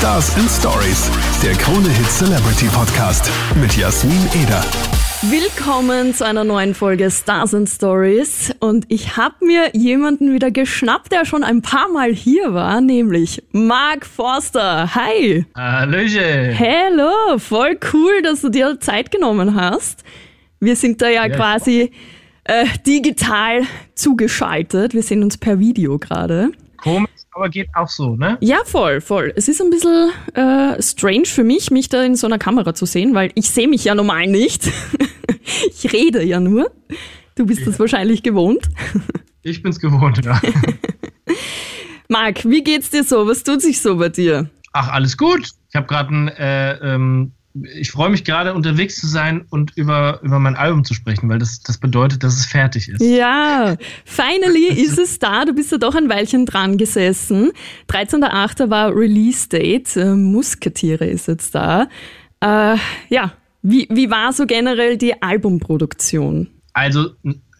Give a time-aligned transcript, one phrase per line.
[0.00, 1.10] Stars and Stories,
[1.42, 4.64] der Krone Hit Celebrity Podcast mit Jasmin Eder.
[5.20, 11.12] Willkommen zu einer neuen Folge Stars and Stories und ich habe mir jemanden wieder geschnappt,
[11.12, 14.94] der schon ein paar Mal hier war, nämlich Mark Forster.
[14.94, 15.44] Hi.
[15.54, 16.58] Hallöchen.
[16.58, 20.02] Hallo, voll cool, dass du dir Zeit genommen hast.
[20.60, 21.92] Wir sind da ja, ja quasi
[22.44, 23.64] äh, digital
[23.94, 24.94] zugeschaltet.
[24.94, 26.52] Wir sehen uns per Video gerade.
[26.78, 28.38] Komisch, aber geht auch so, ne?
[28.40, 29.32] Ja, voll, voll.
[29.36, 32.86] Es ist ein bisschen äh, strange für mich, mich da in so einer Kamera zu
[32.86, 34.70] sehen, weil ich sehe mich ja normal nicht.
[35.68, 36.70] ich rede ja nur.
[37.36, 37.66] Du bist ja.
[37.66, 38.68] das wahrscheinlich gewohnt.
[39.42, 40.40] ich bin's gewohnt, ja.
[42.08, 43.26] Marc, wie geht's dir so?
[43.26, 44.50] Was tut sich so bei dir?
[44.72, 45.48] Ach, alles gut.
[45.68, 47.32] Ich habe gerade ein äh, ähm,
[47.74, 51.38] ich freue mich gerade unterwegs zu sein und über, über mein Album zu sprechen, weil
[51.38, 53.00] das, das bedeutet, dass es fertig ist.
[53.02, 55.44] Ja, finally ist es da.
[55.44, 57.50] Du bist ja doch ein Weilchen dran gesessen.
[57.88, 58.70] 13.8.
[58.70, 59.96] war Release Date.
[59.96, 61.88] Äh, Musketiere ist jetzt da.
[62.40, 62.76] Äh,
[63.08, 66.48] ja, wie, wie war so generell die Albumproduktion?
[66.72, 67.10] Also,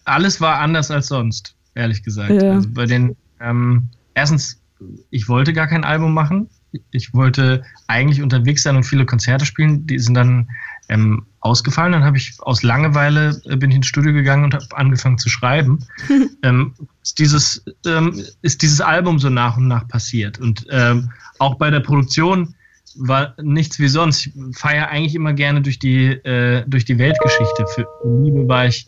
[0.05, 2.31] alles war anders als sonst, ehrlich gesagt.
[2.43, 2.55] Ja.
[2.55, 4.63] Also bei den, ähm, erstens,
[5.11, 6.49] ich wollte gar kein Album machen
[6.91, 9.87] ich wollte eigentlich unterwegs sein und viele Konzerte spielen.
[9.87, 10.49] Die sind dann
[10.89, 11.93] ähm, ausgefallen.
[11.93, 15.29] Dann habe ich aus Langeweile äh, bin ich ins Studio gegangen und habe angefangen zu
[15.29, 15.79] schreiben.
[16.43, 20.39] ähm, ist, dieses, ähm, ist dieses Album so nach und nach passiert.
[20.39, 22.55] Und ähm, auch bei der Produktion
[22.97, 24.27] war nichts wie sonst.
[24.27, 27.67] Ich feiere eigentlich immer gerne durch die, äh, durch die Weltgeschichte.
[27.75, 28.87] Für Liebe war ich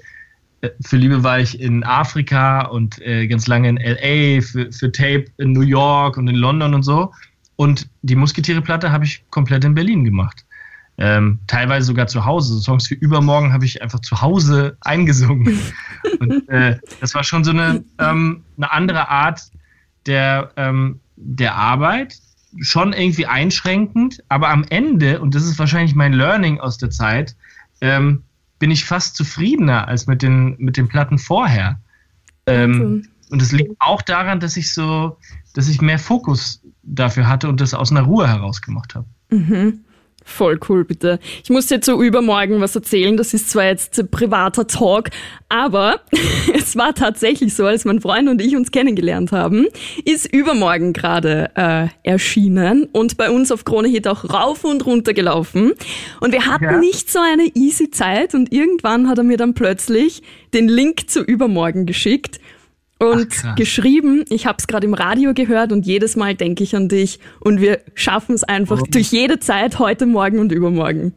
[0.62, 4.90] äh, für Liebe war ich in Afrika und äh, ganz lange in LA, für, für
[4.90, 7.12] Tape in New York und in London und so.
[7.62, 10.44] Und die Musketiere-Platte habe ich komplett in Berlin gemacht.
[10.98, 12.60] Ähm, teilweise sogar zu Hause.
[12.60, 15.60] Songs wie Übermorgen habe ich einfach zu Hause eingesungen.
[16.18, 19.42] Und äh, das war schon so eine, ähm, eine andere Art
[20.06, 22.18] der, ähm, der Arbeit.
[22.58, 27.36] Schon irgendwie einschränkend, aber am Ende, und das ist wahrscheinlich mein Learning aus der Zeit,
[27.80, 28.24] ähm,
[28.58, 31.78] bin ich fast zufriedener als mit den, mit den Platten vorher.
[32.46, 35.16] Ähm, und es liegt auch daran, dass ich so,
[35.54, 39.06] dass ich mehr Fokus dafür hatte und das aus einer Ruhe heraus gemacht habe.
[39.30, 39.80] Mhm.
[40.24, 41.18] Voll cool, bitte.
[41.42, 43.16] Ich muss dir zu übermorgen was erzählen.
[43.16, 45.08] Das ist zwar jetzt privater Talk,
[45.48, 46.00] aber
[46.54, 49.66] es war tatsächlich so, als mein Freund und ich uns kennengelernt haben,
[50.04, 55.12] ist übermorgen gerade äh, erschienen und bei uns auf Krone Hit auch rauf und runter
[55.12, 55.72] gelaufen.
[56.20, 56.78] Und wir hatten ja.
[56.78, 60.22] nicht so eine easy Zeit und irgendwann hat er mir dann plötzlich
[60.54, 62.38] den Link zu übermorgen geschickt
[63.02, 64.24] und Ach, geschrieben.
[64.28, 67.60] Ich habe es gerade im Radio gehört und jedes Mal denke ich an dich und
[67.60, 68.86] wir schaffen es einfach oh.
[68.90, 71.14] durch jede Zeit, heute, morgen und übermorgen.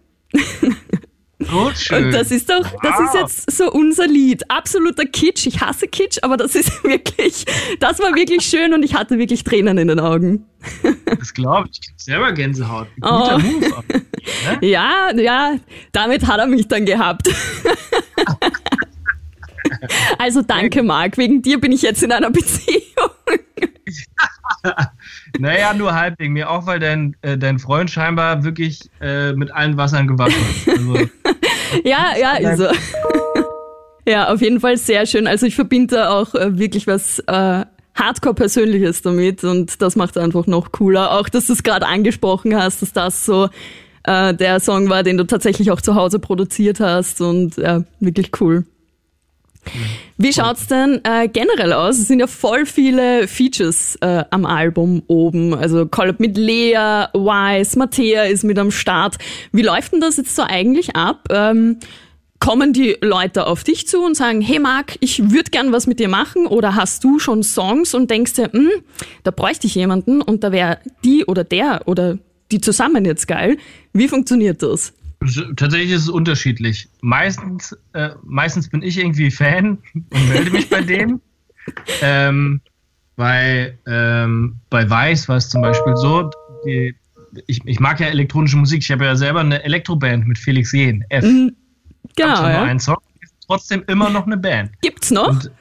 [1.54, 2.06] Oh, schön.
[2.06, 2.80] Und das ist doch, wow.
[2.82, 4.50] das ist jetzt so unser Lied.
[4.50, 5.46] Absoluter Kitsch.
[5.48, 7.46] Ich hasse Kitsch, aber das ist wirklich,
[7.80, 10.46] das war wirklich schön und ich hatte wirklich Tränen in den Augen.
[11.06, 11.80] Das glaube ich.
[11.82, 12.88] Ich habe selber Gänsehaut.
[13.00, 13.40] Guter oh.
[13.40, 13.84] Move.
[13.90, 14.68] Ne?
[14.68, 15.56] Ja, ja,
[15.92, 17.30] damit hat er mich dann gehabt.
[20.18, 21.18] Also danke, Marc.
[21.18, 23.12] Wegen dir bin ich jetzt in einer Beziehung.
[25.40, 29.52] naja, nur halb wegen mir auch, weil dein, äh, dein Freund scheinbar wirklich äh, mit
[29.52, 30.70] allen Wassern gewaschen ist.
[30.70, 30.98] Also,
[31.84, 32.68] ja, ja, ist so.
[34.08, 35.28] ja, auf jeden Fall sehr schön.
[35.28, 40.48] Also ich verbinde auch äh, wirklich was äh, Hardcore-Persönliches damit und das macht es einfach
[40.48, 41.12] noch cooler.
[41.12, 43.50] Auch, dass du es gerade angesprochen hast, dass das so
[44.04, 48.32] äh, der Song war, den du tatsächlich auch zu Hause produziert hast und ja, wirklich
[48.42, 48.66] cool.
[50.18, 51.98] Wie schaut's denn äh, generell aus?
[51.98, 55.54] Es sind ja voll viele Features äh, am Album oben.
[55.54, 59.18] Also Collab mit Lea, Wise, Mattea ist mit am Start.
[59.52, 61.28] Wie läuft denn das jetzt so eigentlich ab?
[61.30, 61.80] Ähm,
[62.40, 66.00] kommen die Leute auf dich zu und sagen, hey Marc, ich würde gern was mit
[66.00, 66.48] dir machen?
[66.48, 68.70] Oder hast du schon Songs und denkst dir, hm,
[69.24, 72.18] da bräuchte ich jemanden und da wäre die oder der oder
[72.52, 73.58] die zusammen jetzt geil.
[73.94, 74.94] Wie funktioniert das?
[75.56, 76.90] Tatsächlich ist es unterschiedlich.
[77.02, 81.22] Meistens, äh, meistens bin ich irgendwie Fan und melde mich bei dem.
[82.04, 82.62] Ähm,
[83.16, 86.30] bei, ähm, bei Weiß war es zum Beispiel so,
[86.64, 86.94] die,
[87.48, 88.84] ich, ich mag ja elektronische Musik.
[88.84, 91.24] Ich habe ja selber eine Elektroband mit Felix Jehn, F.
[91.24, 91.56] Mhm,
[92.16, 92.44] genau.
[92.44, 92.58] Ja.
[92.58, 94.72] Nur einen Song, ist trotzdem immer noch eine Band.
[94.82, 95.30] Gibt's noch?
[95.30, 95.52] Und,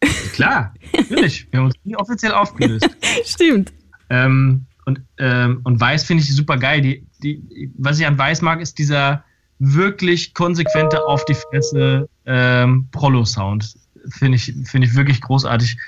[0.00, 1.46] äh, klar, natürlich.
[1.50, 2.88] Wir haben uns nie offiziell aufgelöst.
[3.24, 3.72] Stimmt.
[4.10, 6.80] Ähm, und, ähm, und Weiß finde ich super geil.
[6.80, 9.24] Die, die, was ich an Weiß mag, ist dieser
[9.58, 13.76] wirklich konsequente auf die Fresse ähm, Prolo-Sound.
[14.10, 15.78] Finde ich, finde ich wirklich großartig.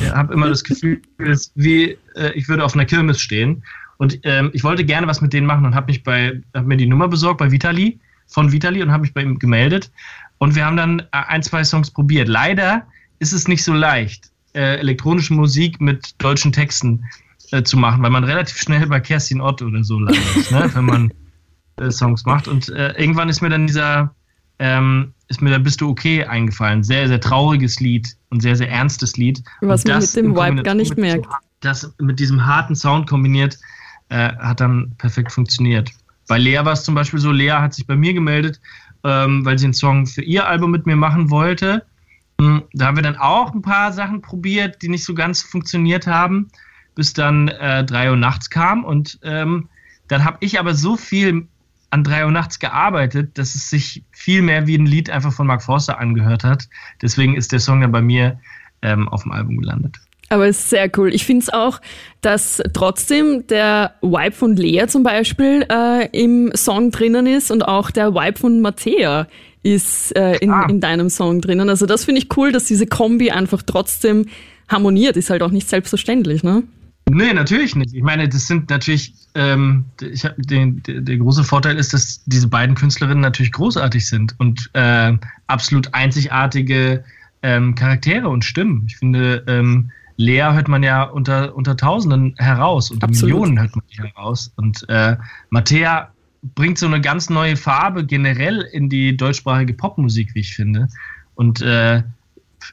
[0.00, 1.00] Ich habe immer das Gefühl,
[1.54, 3.64] wie äh, ich würde auf einer Kirmes stehen.
[3.96, 6.76] Und ähm, ich wollte gerne was mit denen machen und habe mich bei, habe mir
[6.76, 9.90] die Nummer besorgt bei Vitali, von Vitali und habe mich bei ihm gemeldet.
[10.38, 12.28] Und wir haben dann äh, ein, zwei Songs probiert.
[12.28, 12.86] Leider
[13.18, 17.04] ist es nicht so leicht, äh, elektronische Musik mit deutschen Texten
[17.54, 20.70] äh, zu machen, weil man relativ schnell bei Kerstin Ott oder so landet, ne?
[20.74, 21.14] wenn man
[21.76, 22.48] äh, Songs macht.
[22.48, 24.14] Und äh, irgendwann ist mir dann dieser,
[24.58, 26.82] ähm, ist mir da Bist du okay eingefallen.
[26.82, 29.42] Sehr, sehr trauriges Lied und sehr, sehr ernstes Lied.
[29.60, 31.26] Was man mit dem Vibe gar nicht merkt.
[31.60, 33.56] das mit diesem harten Sound kombiniert,
[34.08, 35.90] äh, hat dann perfekt funktioniert.
[36.26, 38.60] Bei Lea war es zum Beispiel so, Lea hat sich bei mir gemeldet,
[39.04, 41.84] ähm, weil sie einen Song für ihr Album mit mir machen wollte.
[42.40, 46.06] Hm, da haben wir dann auch ein paar Sachen probiert, die nicht so ganz funktioniert
[46.06, 46.50] haben,
[46.94, 48.84] bis dann äh, 3 Uhr nachts kam.
[48.84, 49.68] Und ähm,
[50.08, 51.46] dann habe ich aber so viel
[51.90, 55.46] an 3 Uhr nachts gearbeitet, dass es sich viel mehr wie ein Lied einfach von
[55.46, 56.68] Mark Forster angehört hat.
[57.02, 58.40] Deswegen ist der Song dann bei mir
[58.82, 59.96] ähm, auf dem Album gelandet.
[60.28, 61.14] Aber es ist sehr cool.
[61.14, 61.80] Ich finde es auch,
[62.20, 67.90] dass trotzdem der Vibe von Lea zum Beispiel äh, im Song drinnen ist und auch
[67.90, 69.28] der Vibe von Mattea
[69.62, 70.66] ist äh, in, ah.
[70.68, 71.68] in deinem Song drinnen.
[71.68, 74.26] Also das finde ich cool, dass diese Kombi einfach trotzdem
[74.68, 75.16] harmoniert.
[75.16, 76.64] Ist halt auch nicht selbstverständlich, ne?
[77.10, 77.94] Nee, natürlich nicht.
[77.94, 82.24] Ich meine, das sind natürlich, ähm, ich hab den, der, der große Vorteil ist, dass
[82.24, 85.12] diese beiden Künstlerinnen natürlich großartig sind und äh,
[85.46, 87.04] absolut einzigartige
[87.42, 88.84] ähm, Charaktere und Stimmen.
[88.86, 93.34] Ich finde, ähm, Lea hört man ja unter, unter Tausenden heraus, unter Absolut.
[93.34, 94.52] Millionen hört man die heraus.
[94.56, 95.16] Und äh,
[95.50, 96.10] Mattea
[96.54, 100.88] bringt so eine ganz neue Farbe generell in die deutschsprachige Popmusik, wie ich finde.
[101.34, 102.02] Und äh,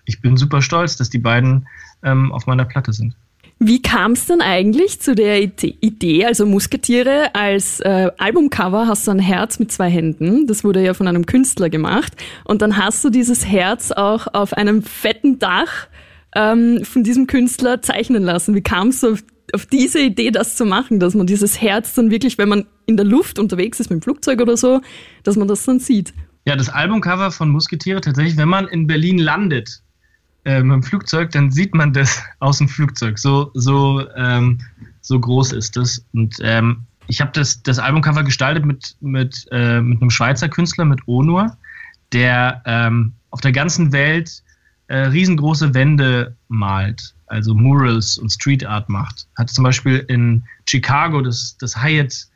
[0.06, 1.68] ich bin super stolz, dass die beiden
[2.04, 3.16] ähm, auf meiner Platte sind.
[3.64, 9.12] Wie kam es denn eigentlich zu der Idee, also Musketiere als äh, Albumcover hast du
[9.12, 12.12] ein Herz mit zwei Händen, das wurde ja von einem Künstler gemacht
[12.44, 15.90] und dann hast du dieses Herz auch auf einem fetten Dach
[16.36, 18.56] ähm, von diesem Künstler zeichnen lassen.
[18.56, 19.20] Wie kam es auf,
[19.54, 22.98] auf diese Idee, das zu machen, dass man dieses Herz dann wirklich, wenn man in
[22.98, 24.82] der Luft unterwegs ist mit dem Flugzeug oder so,
[25.22, 26.16] dass man das dann sieht?
[26.48, 29.84] Ja, das Albumcover von Musketiere tatsächlich, wenn man in Berlin landet
[30.46, 33.20] äh, mit dem Flugzeug, dann sieht man das aus dem Flugzeug.
[33.20, 34.60] So, so, ähm,
[35.02, 36.04] so groß ist das.
[36.14, 40.86] Und ähm, ich habe das, das Albumcover gestaltet mit, mit, äh, mit einem Schweizer Künstler,
[40.86, 41.58] mit Onur,
[42.12, 44.44] der ähm, auf der ganzen Welt
[44.88, 49.28] äh, riesengroße Wände malt, also Murals und Street Art macht.
[49.38, 52.28] Hat zum Beispiel in Chicago das, das Hyatt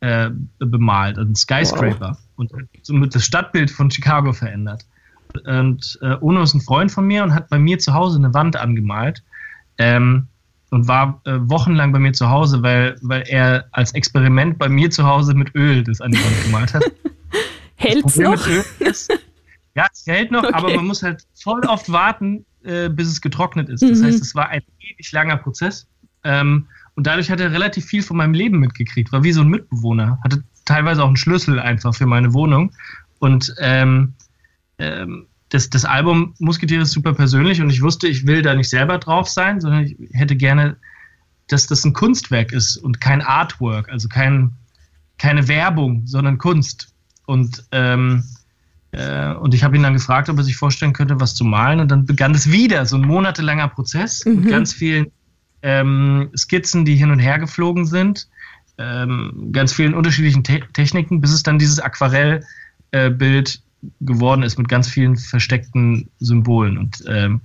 [0.00, 2.18] äh, bemalt, also ein Skyscraper, wow.
[2.36, 2.52] und
[2.82, 4.84] somit das Stadtbild von Chicago verändert.
[5.46, 8.32] Und äh, Ono ist ein Freund von mir und hat bei mir zu Hause eine
[8.34, 9.22] Wand angemalt.
[9.78, 10.26] Ähm,
[10.70, 14.90] und war äh, wochenlang bei mir zu Hause, weil, weil er als Experiment bei mir
[14.90, 16.84] zu Hause mit Öl das an die Wand gemalt hat.
[17.74, 18.46] Hält's noch?
[18.78, 19.10] Ist,
[19.74, 20.52] ja, es hält noch, okay.
[20.52, 23.82] aber man muss halt voll oft warten, äh, bis es getrocknet ist.
[23.82, 24.04] Das mhm.
[24.04, 25.86] heißt, es war ein ewig langer Prozess.
[26.24, 29.10] Ähm, und dadurch hat er relativ viel von meinem Leben mitgekriegt.
[29.12, 30.18] War wie so ein Mitbewohner.
[30.22, 32.72] Hatte teilweise auch einen Schlüssel einfach für meine Wohnung.
[33.18, 34.14] Und ähm,
[34.80, 38.70] ähm, das, das Album Musketiere ist super persönlich und ich wusste, ich will da nicht
[38.70, 40.76] selber drauf sein, sondern ich hätte gerne,
[41.48, 44.52] dass das ein Kunstwerk ist und kein Artwork, also kein,
[45.18, 46.94] keine Werbung, sondern Kunst.
[47.26, 48.24] Und ähm,
[48.92, 51.80] äh, und ich habe ihn dann gefragt, ob er sich vorstellen könnte, was zu malen.
[51.80, 54.40] Und dann begann es wieder, so ein monatelanger Prozess mhm.
[54.40, 55.06] mit ganz vielen
[55.62, 58.28] ähm, Skizzen, die hin und her geflogen sind,
[58.78, 62.42] ähm, ganz vielen unterschiedlichen Te Techniken, bis es dann dieses Aquarellbild
[62.92, 63.58] äh,
[64.00, 66.78] geworden ist mit ganz vielen versteckten Symbolen.
[66.78, 67.40] Und ähm,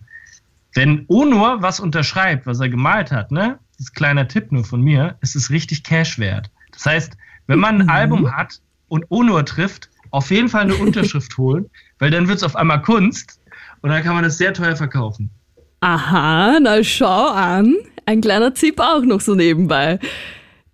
[0.74, 4.64] wenn Onur was unterschreibt, was er gemalt hat, ne, das ist ein kleiner Tipp nur
[4.64, 6.50] von mir, ist es richtig Cash wert.
[6.72, 7.18] Das heißt,
[7.48, 7.90] wenn man ein mhm.
[7.90, 12.44] Album hat und Onur trifft, auf jeden Fall eine Unterschrift holen, weil dann wird es
[12.44, 13.40] auf einmal Kunst
[13.82, 15.30] und dann kann man es sehr teuer verkaufen.
[15.82, 17.76] Aha, na schau an.
[18.06, 20.00] Ein kleiner Tipp auch noch so nebenbei.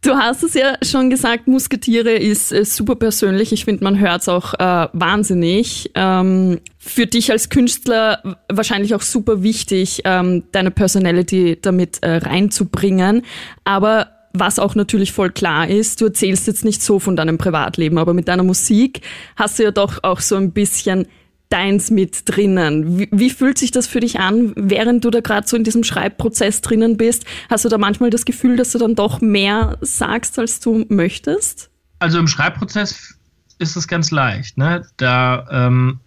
[0.03, 3.53] Du hast es ja schon gesagt, Musketiere ist äh, super persönlich.
[3.53, 5.91] Ich finde, man hört es auch äh, wahnsinnig.
[5.93, 13.21] Ähm, für dich als Künstler wahrscheinlich auch super wichtig, ähm, deine Personality damit äh, reinzubringen.
[13.63, 17.99] Aber was auch natürlich voll klar ist, du erzählst jetzt nicht so von deinem Privatleben,
[17.99, 19.01] aber mit deiner Musik
[19.35, 21.05] hast du ja doch auch so ein bisschen
[21.51, 22.99] deins mit drinnen.
[22.99, 25.83] Wie, wie fühlt sich das für dich an, während du da gerade so in diesem
[25.83, 27.25] Schreibprozess drinnen bist?
[27.49, 31.69] Hast du da manchmal das Gefühl, dass du dann doch mehr sagst, als du möchtest?
[31.99, 33.15] Also im Schreibprozess
[33.59, 34.57] ist es ganz leicht.
[34.57, 34.85] Ne?
[34.97, 35.99] Da, ähm,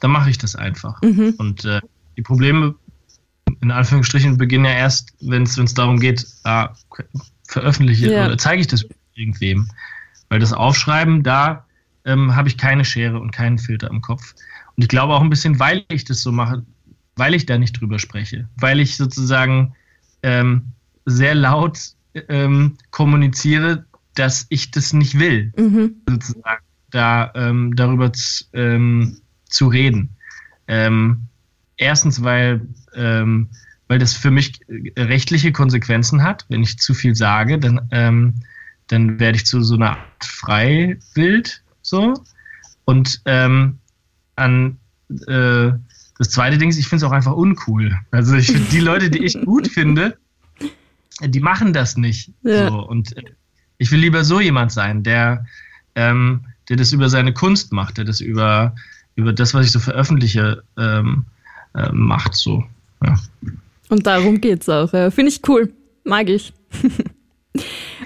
[0.00, 1.00] da mache ich das einfach.
[1.02, 1.34] Mhm.
[1.38, 1.80] Und äh,
[2.16, 2.74] die Probleme
[3.60, 6.70] in Anführungsstrichen beginnen ja erst, wenn es darum geht, ah,
[7.46, 8.26] veröffentliche ja.
[8.26, 9.68] oder zeige ich das irgendwem.
[10.28, 11.66] Weil das Aufschreiben, da
[12.04, 14.34] ähm, habe ich keine Schere und keinen Filter im Kopf.
[14.76, 16.64] Und ich glaube auch ein bisschen, weil ich das so mache,
[17.16, 19.74] weil ich da nicht drüber spreche, weil ich sozusagen
[20.22, 20.72] ähm,
[21.04, 21.78] sehr laut
[22.28, 25.96] ähm, kommuniziere, dass ich das nicht will, mhm.
[26.08, 30.10] sozusagen, da ähm, darüber zu, ähm, zu reden.
[30.68, 31.22] Ähm,
[31.76, 34.60] erstens, weil, weil das für mich
[34.96, 36.44] rechtliche Konsequenzen hat.
[36.48, 38.34] Wenn ich zu viel sage, dann, ähm,
[38.88, 42.14] dann werde ich zu so einer Art Freiwild, so.
[42.84, 43.78] Und ähm,
[44.36, 44.78] an
[45.26, 45.72] äh,
[46.18, 47.98] das zweite Ding ist, ich finde es auch einfach uncool.
[48.10, 50.16] Also ich die Leute, die ich gut finde,
[51.20, 52.30] die machen das nicht.
[52.42, 52.68] Ja.
[52.68, 52.86] So.
[52.86, 53.24] Und äh,
[53.78, 55.44] ich will lieber so jemand sein, der,
[55.94, 58.74] ähm, der das über seine Kunst macht, der das über,
[59.16, 61.24] über das, was ich so veröffentliche, ähm,
[61.74, 62.34] äh, macht.
[62.34, 62.64] So.
[63.04, 63.18] Ja.
[63.88, 64.92] Und darum geht es auch.
[64.92, 65.10] Ja.
[65.10, 65.72] Finde ich cool.
[66.04, 66.52] Mag ich.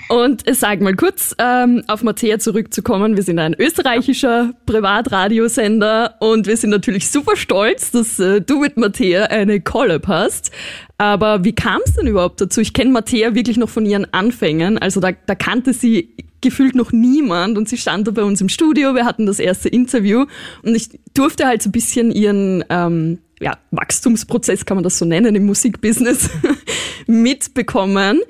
[0.09, 3.17] Und sag mal kurz, ähm, auf Mattea zurückzukommen.
[3.17, 8.77] Wir sind ein österreichischer Privatradiosender und wir sind natürlich super stolz, dass äh, du mit
[8.77, 10.53] Mattea eine Collab hast.
[10.97, 12.61] Aber wie kam es denn überhaupt dazu?
[12.61, 14.79] Ich kenne Mattea wirklich noch von ihren Anfängen.
[14.79, 18.49] Also da, da kannte sie gefühlt noch niemand und sie stand da bei uns im
[18.49, 18.95] Studio.
[18.95, 20.27] Wir hatten das erste Interview
[20.63, 25.05] und ich durfte halt so ein bisschen ihren ähm, ja, Wachstumsprozess, kann man das so
[25.05, 26.31] nennen, im Musikbusiness
[27.09, 28.21] mitbekommen.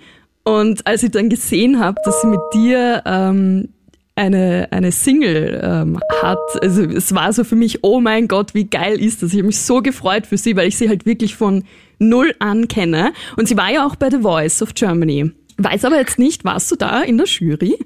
[0.46, 3.68] Und als ich dann gesehen habe, dass sie mit dir ähm,
[4.14, 8.64] eine, eine Single ähm, hat, also es war so für mich, oh mein Gott, wie
[8.64, 9.32] geil ist das?
[9.32, 11.64] Ich habe mich so gefreut für sie, weil ich sie halt wirklich von
[11.98, 13.12] null an kenne.
[13.36, 15.32] Und sie war ja auch bei The Voice of Germany.
[15.56, 17.76] Weiß aber jetzt nicht, warst du da in der Jury?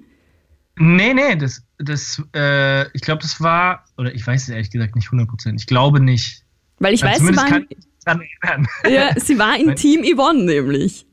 [0.77, 4.97] Nee, nee, das, das, äh, ich glaube, das war, oder ich weiß es ehrlich gesagt
[4.97, 5.55] nicht 100%.
[5.57, 6.43] Ich glaube nicht.
[6.79, 11.07] Weil ich also weiß, sie war, in, ja, sie war in Team Yvonne nämlich.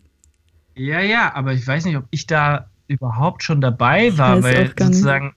[0.77, 5.33] Ja, ja, aber ich weiß nicht, ob ich da überhaupt schon dabei war, weil sozusagen,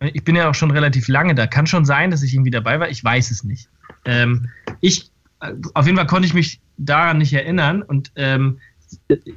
[0.00, 1.46] ich bin ja auch schon relativ lange da.
[1.46, 2.90] Kann schon sein, dass ich irgendwie dabei war.
[2.90, 3.68] Ich weiß es nicht.
[4.04, 4.48] Ähm,
[4.80, 5.10] ich,
[5.40, 8.58] äh, auf jeden Fall konnte ich mich daran nicht erinnern und ähm,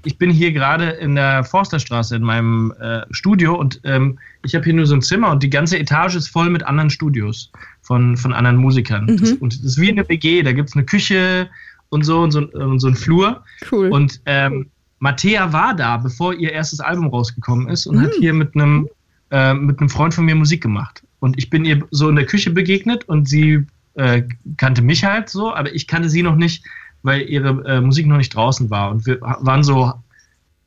[0.03, 4.65] ich bin hier gerade in der Forsterstraße in meinem äh, Studio und ähm, ich habe
[4.65, 8.17] hier nur so ein Zimmer und die ganze Etage ist voll mit anderen Studios von,
[8.17, 9.05] von anderen Musikern.
[9.05, 9.17] Mhm.
[9.17, 11.49] Das, und das ist wie eine WG, da gibt es eine Küche
[11.89, 13.43] und so und so, und so ein Flur.
[13.71, 13.89] Cool.
[13.89, 14.71] Und ähm,
[15.05, 18.01] Mattea war da, bevor ihr erstes Album rausgekommen ist und mhm.
[18.01, 18.89] hat hier mit einem
[19.29, 21.03] äh, mit einem Freund von mir Musik gemacht.
[21.19, 24.23] Und ich bin ihr so in der Küche begegnet und sie äh,
[24.57, 26.65] kannte mich halt so, aber ich kannte sie noch nicht,
[27.03, 28.89] weil ihre äh, Musik noch nicht draußen war.
[28.89, 29.93] Und wir waren so,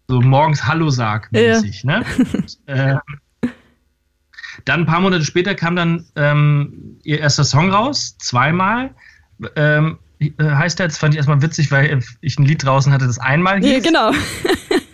[0.06, 1.82] so morgens Hallo-Sag-mäßig.
[1.82, 1.98] Ja.
[1.98, 2.06] Ne?
[2.68, 3.00] Ähm,
[4.64, 8.94] dann ein paar Monate später kam dann ähm, ihr erster Song raus, zweimal.
[9.56, 13.06] Ähm, äh, heißt der, das fand ich erstmal witzig, weil ich ein Lied draußen hatte,
[13.06, 13.72] das einmal hieß.
[13.72, 14.12] Ja, genau.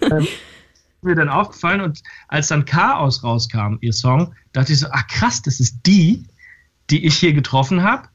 [0.17, 0.27] ähm,
[1.03, 5.43] mir dann aufgefallen und als dann Chaos rauskam, ihr Song, dachte ich so, ach krass,
[5.43, 6.25] das ist die,
[6.91, 8.09] die ich hier getroffen habe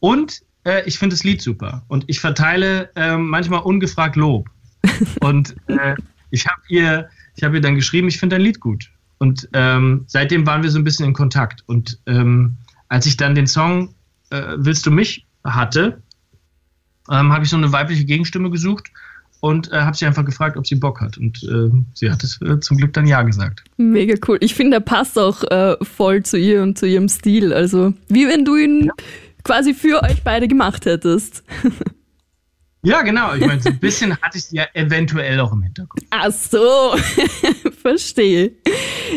[0.00, 1.82] und äh, ich finde das Lied super.
[1.88, 4.48] Und ich verteile äh, manchmal ungefragt Lob.
[5.20, 5.94] Und äh,
[6.30, 8.90] ich habe ihr, ich habe ihr dann geschrieben, ich finde dein Lied gut.
[9.18, 11.62] Und ähm, seitdem waren wir so ein bisschen in Kontakt.
[11.66, 12.56] Und ähm,
[12.88, 13.94] als ich dann den Song
[14.30, 16.02] äh, Willst du mich hatte,
[17.10, 18.90] ähm, habe ich so eine weibliche Gegenstimme gesucht
[19.40, 21.18] und äh, habe sie einfach gefragt, ob sie Bock hat.
[21.18, 23.64] Und äh, sie hat es äh, zum Glück dann ja gesagt.
[23.76, 24.38] Mega cool.
[24.40, 27.52] Ich finde, er passt auch äh, voll zu ihr und zu ihrem Stil.
[27.52, 28.92] Also wie wenn du ihn ja.
[29.44, 31.44] quasi für euch beide gemacht hättest.
[32.86, 33.34] Ja, genau.
[33.34, 36.06] Ich meine, so ein bisschen hatte ich sie ja eventuell auch im Hintergrund.
[36.10, 36.94] Ach so,
[37.82, 38.52] verstehe.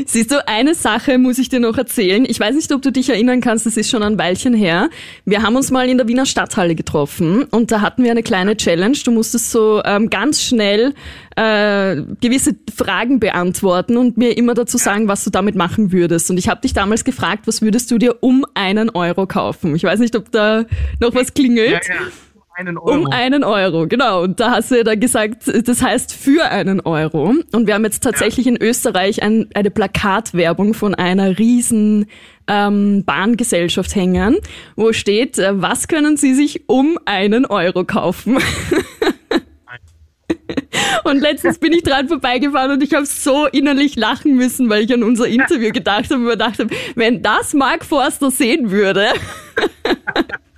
[0.08, 2.26] Siehst du, eine Sache muss ich dir noch erzählen.
[2.28, 4.90] Ich weiß nicht, ob du dich erinnern kannst, das ist schon ein Weilchen her.
[5.26, 8.58] Wir haben uns mal in der Wiener Stadthalle getroffen und da hatten wir eine kleine
[8.58, 8.98] Challenge.
[9.06, 10.96] Du musstest so ähm, ganz schnell
[11.36, 16.32] äh, gewisse Fragen beantworten und mir immer dazu sagen, was du damit machen würdest.
[16.32, 19.76] Und ich habe dich damals gefragt, was würdest du dir um einen Euro kaufen?
[19.76, 20.66] Ich weiß nicht, ob da
[21.00, 21.88] noch was klingelt.
[21.88, 22.02] Ja, ja
[22.60, 22.92] einen Euro.
[22.92, 24.22] Um einen Euro, genau.
[24.24, 27.34] Und da hast du ja dann gesagt, das heißt für einen Euro.
[27.52, 28.54] Und wir haben jetzt tatsächlich ja.
[28.54, 32.08] in Österreich ein, eine Plakatwerbung von einer riesen
[32.48, 34.38] ähm, Bahngesellschaft hängen,
[34.76, 38.38] wo steht, äh, was können Sie sich um einen Euro kaufen?
[41.04, 44.94] Und letztens bin ich dran vorbeigefahren und ich habe so innerlich lachen müssen, weil ich
[44.94, 49.08] an unser Interview gedacht habe und mir dachte, wenn das Mark Forster sehen würde.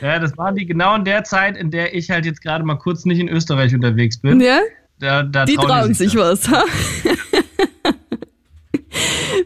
[0.00, 2.76] Ja, das war die genau in der Zeit, in der ich halt jetzt gerade mal
[2.76, 4.40] kurz nicht in Österreich unterwegs bin.
[4.40, 4.60] Ja?
[4.98, 6.48] Da, da die trauen, trauen sich, sich was.
[6.48, 6.64] Ha?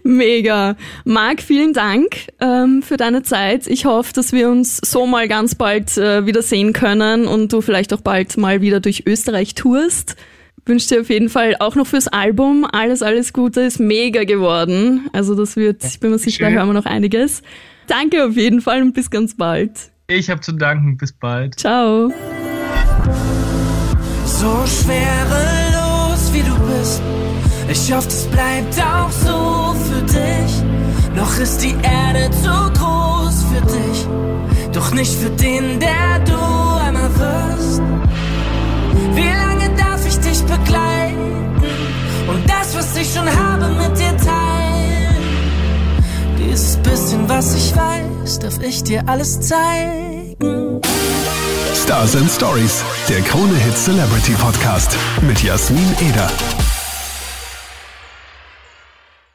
[0.02, 0.76] Mega.
[1.04, 3.66] Marc, vielen Dank ähm, für deine Zeit.
[3.66, 7.60] Ich hoffe, dass wir uns so mal ganz bald äh, wieder sehen können und du
[7.60, 10.16] vielleicht auch bald mal wieder durch Österreich tourst.
[10.64, 13.60] Wünsche dir auf jeden Fall auch noch fürs Album alles, alles Gute.
[13.62, 15.08] Ist mega geworden.
[15.12, 17.42] Also das wird, ich bin mir sicher, da hören wir noch einiges.
[17.86, 19.90] Danke auf jeden Fall und bis ganz bald.
[20.08, 20.96] Ich habe zu danken.
[20.96, 21.58] Bis bald.
[21.58, 22.12] Ciao.
[24.24, 27.02] So schwerelos wie du bist.
[27.68, 30.62] Ich hoffe, es bleibt auch so für dich.
[31.16, 34.06] Noch ist die Erde zu groß für dich.
[34.72, 36.38] Doch nicht für den, der du
[36.84, 37.82] einmal wirst.
[39.14, 41.56] Wie lange darf ich dich begleiten
[42.28, 44.45] und das, was ich schon habe, mit dir teilen?
[46.56, 50.80] Dieses bisschen, was ich weiß, darf ich dir alles zeigen.
[51.74, 56.30] Stars and Stories, der Krone Hit Celebrity Podcast mit Jasmin Eder.